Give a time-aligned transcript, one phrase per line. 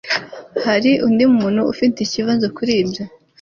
[0.65, 3.03] Hari undi muntu ufite ikibazo kuri ibyo